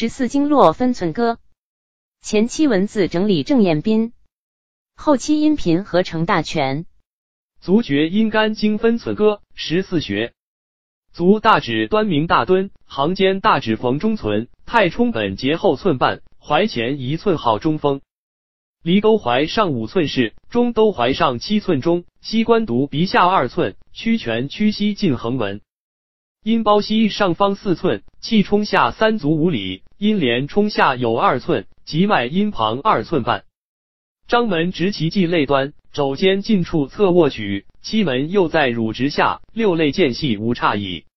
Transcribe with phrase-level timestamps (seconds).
[0.00, 1.38] 十四经络分寸歌，
[2.22, 4.12] 前期文字整理郑彦斌，
[4.94, 6.86] 后期音频合成大全。
[7.60, 10.34] 足厥阴肝经分寸歌，十四穴。
[11.10, 18.00] 足大指端明大敦，行间大指缝中存，太冲本节后寸半，踝前一寸好中锋。
[18.84, 25.60] 离沟踝上五寸是，中兜踝上七寸中，膝关犊鼻下二寸，屈拳屈膝近横纹。
[26.44, 33.44] 阴包膝上方四寸，气冲下三足五里，阴连冲下有二寸，即脉阴旁二寸半。
[34.26, 41.04] 张门直其际肋端，肘尖近处侧卧取，七门又在乳直下，六肋间隙无差矣。